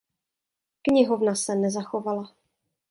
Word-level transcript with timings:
Knihovna 0.83 1.35
se 1.35 1.55
nezachovala. 1.55 2.29